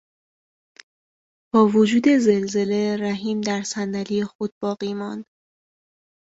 با 1.53 1.67
وجود 1.67 2.03
زلزله 2.17 2.97
رحیم 2.97 3.41
در 3.41 3.61
صندلی 3.63 4.23
خود 4.23 4.51
باقی 4.61 4.93
ماند. 4.93 5.25